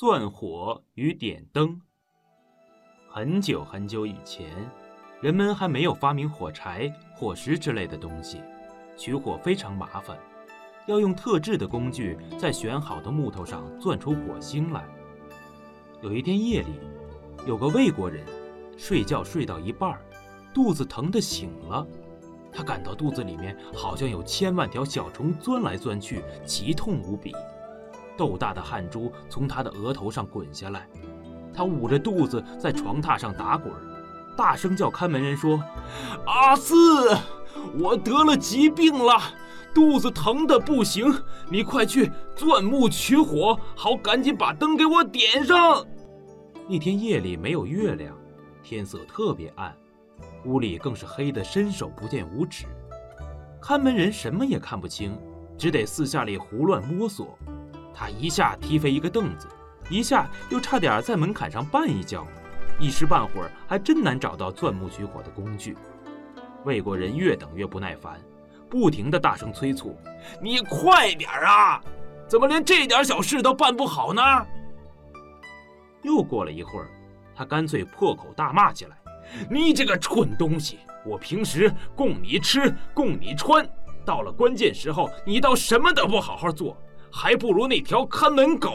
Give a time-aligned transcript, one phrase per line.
[0.00, 1.78] 钻火与点灯。
[3.06, 4.50] 很久很久以前，
[5.20, 8.40] 人们还没有发明火柴、火石之类的东西，
[8.96, 10.16] 取火非常麻烦，
[10.86, 14.82] 要用特制的工具在选好的木头上钻出火星来。
[16.00, 16.80] 有一天夜里，
[17.46, 18.24] 有个魏国人
[18.78, 20.00] 睡觉睡到一半，
[20.54, 21.86] 肚子疼得醒了。
[22.50, 27.34] 他感到肚子里面好像有千万条小虫钻来钻去，奇痛无比。
[28.20, 30.86] 豆大的汗珠从他的额头上滚下来，
[31.54, 33.72] 他捂着肚子在床榻上打滚，
[34.36, 35.58] 大声叫看门人说
[36.28, 37.16] ：“阿四，
[37.78, 39.18] 我得了疾病了，
[39.72, 41.10] 肚子疼得不行，
[41.48, 45.82] 你快去钻木取火，好赶紧把灯给我点上。”
[46.68, 48.14] 那天夜里没有月亮，
[48.62, 49.74] 天色特别暗。
[50.44, 52.66] 屋里更是黑得伸手不见五指，
[53.62, 55.18] 看门人什么也看不清，
[55.56, 57.38] 只得四下里胡乱摸索。
[58.00, 59.46] 他一下踢飞一个凳子，
[59.90, 62.26] 一下又差点在门槛上绊一跤，
[62.78, 65.76] 一时半会儿还真难找到钻木取火的工具。
[66.64, 68.18] 魏国人越等越不耐烦，
[68.70, 69.98] 不停地大声催促
[70.40, 71.78] ：“你快点啊！
[72.26, 74.22] 怎么连这点小事都办不好呢？”
[76.00, 76.88] 又过了一会儿，
[77.36, 78.96] 他干脆破口大骂起来。
[79.50, 80.78] 你这个蠢东西！
[81.04, 83.68] 我平时供你吃，供你穿，
[84.06, 86.74] 到了关键时候，你倒什么都不好好做，
[87.12, 88.72] 还不如那条看门狗。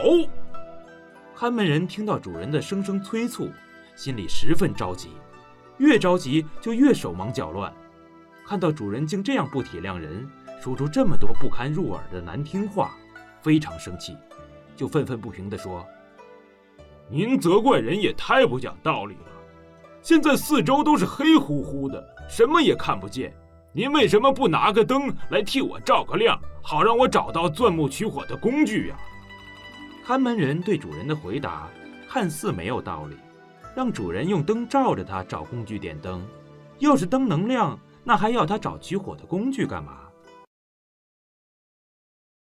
[1.34, 3.50] 看门人听到主人的声声催促，
[3.94, 5.10] 心里十分着急，
[5.78, 7.72] 越着急就越手忙脚乱。
[8.46, 10.26] 看到主人竟这样不体谅人，
[10.60, 12.96] 说出这么多不堪入耳的难听话，
[13.42, 14.16] 非常生气，
[14.76, 15.84] 就愤愤不平地说
[17.10, 19.32] ：“您责怪人也太不讲道理了。”
[20.00, 23.34] 现在四周都是黑乎乎的，什么也看不见。
[23.76, 28.96] 您为什么不拿个灯来替我照个亮，好让我找到钻木取火的工具呀？
[30.02, 31.68] 看门人对主人的回答
[32.08, 33.18] 看似没有道理，
[33.74, 36.26] 让主人用灯照着他找工具点灯。
[36.78, 40.05] 要是灯能亮，那还要他找取火的工具干嘛？